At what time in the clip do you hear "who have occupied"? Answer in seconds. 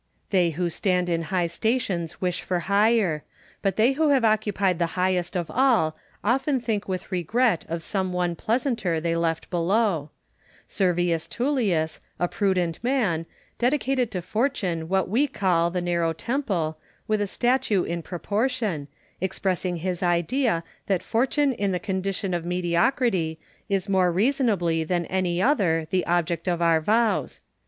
3.91-4.79